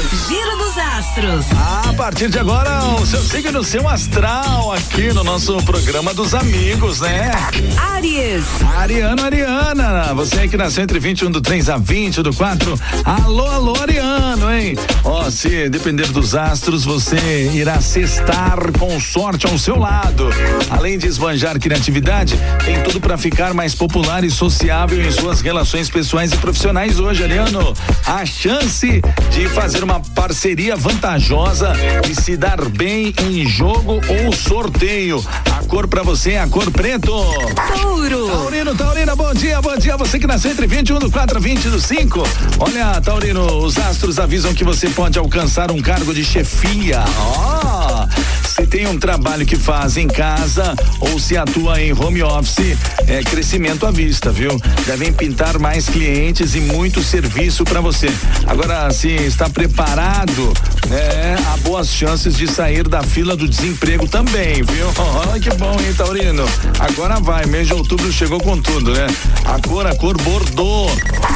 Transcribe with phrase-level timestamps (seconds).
[0.00, 1.46] Giro dos Astros.
[1.86, 7.00] A partir de agora, o seu signo, seu astral, aqui no nosso programa dos amigos,
[7.00, 7.30] né?
[7.94, 8.44] Aries.
[8.76, 12.78] Ariano, Ariana, você que nasceu entre 21 do 3 a 20 do 4.
[13.04, 14.76] Alô, alô, Ariano, hein?
[15.04, 20.28] Ó, se depender dos astros, você irá cestar com sorte ao seu lado.
[20.70, 22.34] Além de esbanjar criatividade,
[22.64, 27.22] tem tudo para ficar mais popular e sociável em suas relações pessoais e profissionais hoje,
[27.22, 27.74] Ariano.
[28.06, 31.72] A chance de fazer uma parceria vantajosa
[32.08, 35.24] e se dar bem em jogo ou sorteio.
[35.50, 37.12] A cor para você é a cor preto.
[37.80, 38.28] Touro.
[38.28, 39.96] Taurino, Taurina, bom dia, bom dia.
[39.96, 42.22] Você que nasceu entre 21 do 4 a 20 do 5.
[42.60, 47.02] Olha, Taurino, os astros avisam que você pode alcançar um cargo de chefia.
[47.18, 47.81] Ó,
[48.52, 53.22] se tem um trabalho que faz em casa ou se atua em home office, é
[53.22, 54.60] crescimento à vista, viu?
[54.84, 58.12] Devem pintar mais clientes e muito serviço para você.
[58.46, 60.52] Agora, se está preparado,
[60.86, 61.36] né?
[61.50, 64.86] Há boas chances de sair da fila do desemprego também, viu?
[65.26, 66.44] Olha que bom, hein, Taurino?
[66.78, 69.06] Agora vai, mês de outubro chegou com tudo, né?
[69.46, 70.88] A cor, a cor bordô.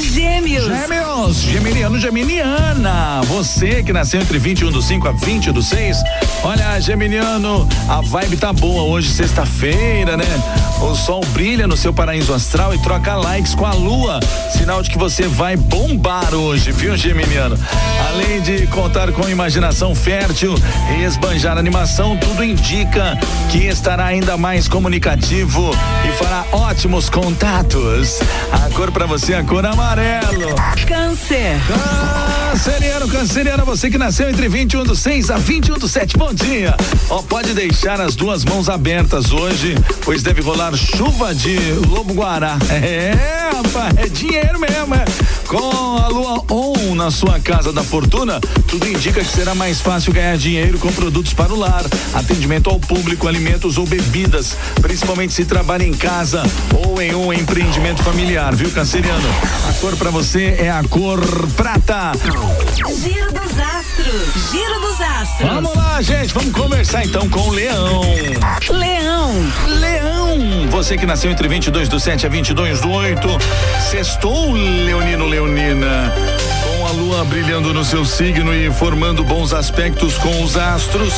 [0.00, 0.64] Gêmeos.
[0.64, 3.20] Gêmeos, geminiano, geminiana.
[3.26, 5.98] Você que nasceu entre 21 do 5 a 20 do 6.
[6.44, 10.24] Olha, geminiano, a vibe tá boa hoje, sexta-feira, né?
[10.80, 14.18] O sol brilha no seu paraíso astral e troca likes com a lua.
[14.50, 17.56] Sinal de que você vai bombar hoje, viu, geminiano?
[18.08, 20.54] Além de contar com imaginação fértil
[20.96, 23.16] e esbanjar animação, tudo indica
[23.48, 25.70] que estará ainda mais comunicativo
[26.08, 28.18] e fará ótimos contatos.
[28.50, 30.56] A cor para você é a cor amarelo.
[30.88, 31.60] Câncer.
[32.52, 36.31] Canceriano, canceriano, você que nasceu entre 21 do 6 a 21 do 7, bom
[37.10, 41.56] Ó, pode deixar as duas mãos abertas hoje, pois deve rolar chuva de
[41.88, 42.56] lobo guará.
[42.70, 45.04] É, rapaz, é dinheiro mesmo, é.
[45.46, 50.12] Com a lua on na sua casa da fortuna, tudo indica que será mais fácil
[50.12, 55.44] ganhar dinheiro com produtos para o lar, atendimento ao público, alimentos ou bebidas, principalmente se
[55.44, 56.42] trabalha em casa
[56.86, 59.28] ou em um empreendimento familiar, viu, canceriano?
[59.68, 61.20] A cor para você é a cor
[61.56, 62.12] prata.
[63.02, 63.41] Giro
[63.82, 64.52] Astros.
[64.52, 65.50] Giro dos Astros.
[65.50, 68.00] Vamos lá, gente, vamos conversar então com o Leão.
[68.70, 69.34] Leão.
[69.66, 73.28] Leão, você que nasceu entre 22 do 7 a 22 do 8,
[73.90, 76.14] sextou, Leonino Leonina.
[76.62, 81.14] Com a lua brilhando no seu signo e formando bons aspectos com os astros,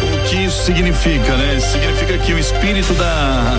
[0.00, 1.58] o que isso significa, né?
[1.58, 3.58] Significa que o espírito da.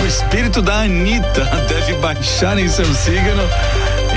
[0.02, 3.42] o espírito da Anitta deve baixar em seu signo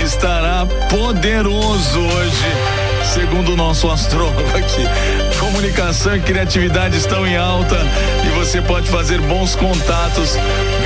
[0.00, 2.46] estará poderoso hoje,
[3.12, 4.86] segundo o nosso astrólogo aqui.
[5.38, 7.76] Comunicação e criatividade estão em alta
[8.24, 10.36] e você pode fazer bons contatos,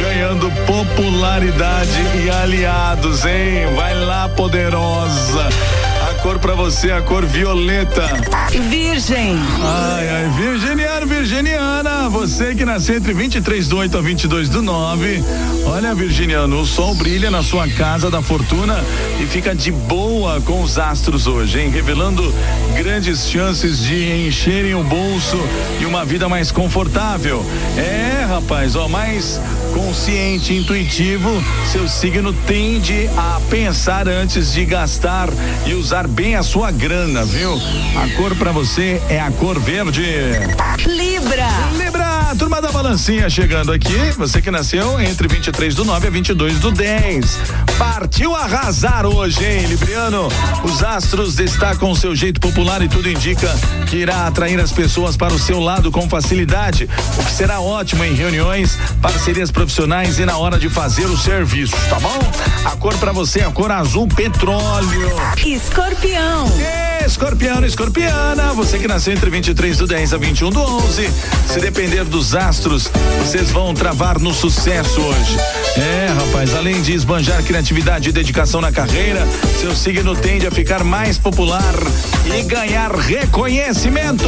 [0.00, 1.90] ganhando popularidade
[2.24, 3.74] e aliados, hein?
[3.74, 5.48] Vai lá, poderosa.
[6.10, 8.08] A cor pra você é a cor violeta.
[8.70, 9.38] Virgem.
[9.62, 11.75] Ai, ai, virginiano, virginiana,
[12.26, 15.22] você que nasceu entre 23 do 8 a 22 do 9.
[15.64, 18.84] Olha, virginiano, o sol brilha na sua casa da fortuna
[19.20, 21.70] e fica de boa com os astros hoje, hein?
[21.70, 22.34] Revelando
[22.76, 25.38] grandes chances de encherem o bolso
[25.80, 27.46] e uma vida mais confortável.
[27.76, 29.40] É, rapaz, ó, mais
[29.72, 31.30] consciente, intuitivo,
[31.70, 35.28] seu signo tende a pensar antes de gastar
[35.64, 37.52] e usar bem a sua grana, viu?
[37.94, 40.02] A cor pra você é a cor verde.
[40.86, 41.85] Libra.
[42.38, 44.10] Turma da balancinha chegando aqui.
[44.16, 47.38] Você que nasceu entre 23 do 9 a 22 do 10.
[47.78, 50.28] Partiu arrasar hoje, hein, Libriano?
[50.62, 53.48] Os astros destacam o seu jeito popular e tudo indica
[53.86, 56.88] que irá atrair as pessoas para o seu lado com facilidade,
[57.18, 61.78] o que será ótimo em reuniões, parcerias profissionais e na hora de fazer os serviços,
[61.88, 62.18] tá bom?
[62.64, 65.10] A cor pra você é a cor azul petróleo.
[65.44, 66.46] Escorpião.
[67.06, 71.08] Escorpiano, escorpiana, você que nasceu entre 23 do 10 a 21 do 11.
[71.46, 75.36] Se depender dos astros, vocês vão travar no sucesso hoje.
[75.76, 79.26] É, rapaz, além de esbanjar criatividade e dedicação na carreira,
[79.60, 81.74] seu signo tende a ficar mais popular
[82.26, 84.26] e ganhar reconhecimento.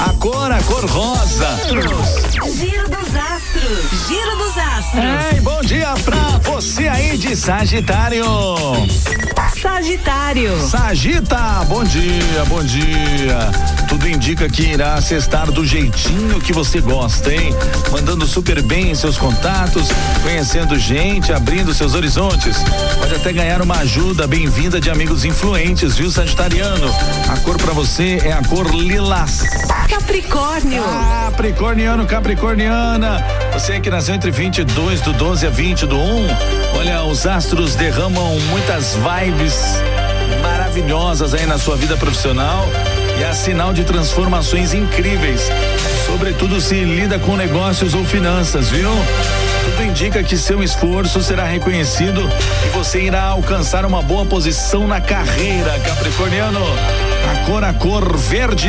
[0.00, 1.48] A cor, a cor rosa.
[1.66, 4.08] Giro dos Astros.
[4.08, 5.32] Giro dos Astros.
[5.32, 8.24] Ei, bom dia pra você aí de Sagitário.
[9.60, 10.58] Sagitário.
[10.68, 13.38] Sagita, bom dia, bom dia.
[13.88, 17.54] Tudo indica que irá cestar do jeitinho que você gosta, hein?
[17.90, 19.88] Mandando super bem em seus contatos,
[20.22, 22.58] conhecendo gente, abrindo seus horizontes.
[22.98, 26.88] Pode até ganhar uma ajuda bem-vinda de amigos influentes, viu, Sagitariano?
[27.28, 29.42] A cor pra você é a cor lilás.
[29.88, 30.82] Capricórnio.
[30.82, 33.24] Capricorniano, Capricorniana.
[33.52, 36.67] Você que nasceu entre 22 do 12 a 20 do 1.
[37.08, 39.54] Os astros derramam muitas vibes
[40.42, 42.68] maravilhosas aí na sua vida profissional
[43.18, 45.48] e é sinal de transformações incríveis.
[46.04, 48.90] Sobretudo se lida com negócios ou finanças, viu?
[49.64, 52.20] Tudo indica que seu esforço será reconhecido
[52.66, 56.60] e você irá alcançar uma boa posição na carreira, Capricorniano.
[56.60, 58.68] A cor a cor verde.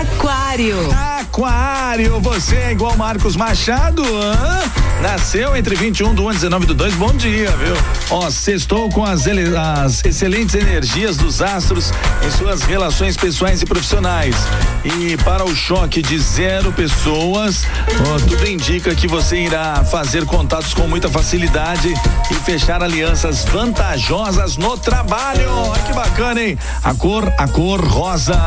[0.00, 1.11] Aquário.
[1.32, 4.02] Aquário, você é igual Marcos Machado?
[4.04, 4.60] Hã?
[5.00, 6.94] Nasceu entre 21 do 1 e 19 do 2.
[6.96, 7.74] Bom dia, viu?
[8.10, 11.90] Ó, sextou com as, as excelentes energias dos astros
[12.22, 14.36] em suas relações pessoais e profissionais.
[14.84, 17.64] E para o choque de zero pessoas,
[18.12, 21.94] ó, tudo indica que você irá fazer contatos com muita facilidade
[22.30, 25.50] e fechar alianças vantajosas no trabalho.
[25.50, 26.58] Olha que bacana, hein?
[26.84, 28.38] A cor, a cor rosa.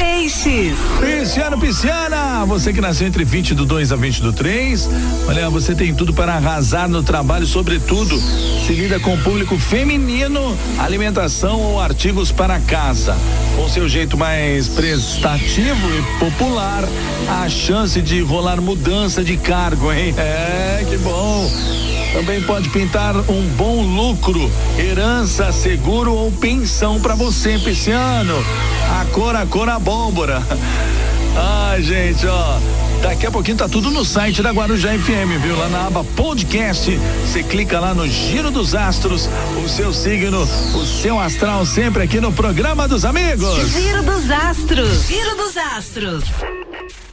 [0.00, 0.78] Peixes.
[0.98, 4.88] Pisciano, pisciana, você que nasceu entre 20 do 2 a 20 do 3,
[5.28, 8.18] olha, você tem tudo para arrasar no trabalho, sobretudo
[8.66, 13.14] se lida com o público feminino, alimentação ou artigos para casa.
[13.56, 16.84] Com seu jeito mais prestativo e popular,
[17.28, 20.14] a chance de rolar mudança de cargo, hein?
[20.20, 21.89] É, que bom.
[22.12, 28.34] Também pode pintar um bom lucro, herança, seguro ou pensão para você, pisciano.
[29.00, 30.42] A cor, a cor, a abóbora.
[31.70, 32.58] Ai, gente, ó.
[33.00, 35.56] Daqui a pouquinho tá tudo no site da Guarujá FM, viu?
[35.56, 39.28] Lá na aba podcast, você clica lá no Giro dos Astros,
[39.64, 43.70] o seu signo, o seu astral sempre aqui no programa dos amigos.
[43.70, 45.06] Giro dos Astros.
[45.06, 46.24] Giro dos Astros.